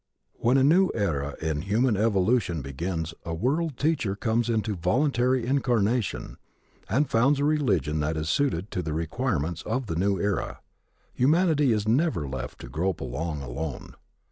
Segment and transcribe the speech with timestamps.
[0.33, 6.37] When a new era in human evolution begins a World Teacher comes into voluntary incarnation
[6.89, 10.61] and founds a religion that is suited to the requirements of the new era.
[11.13, 13.93] Humanity is never left to grope along alone.